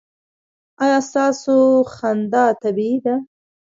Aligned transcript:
ایا 0.83 0.99
ستاسو 1.09 1.55
خندا 1.93 2.45
طبیعي 2.61 2.97
ده؟ 3.05 3.15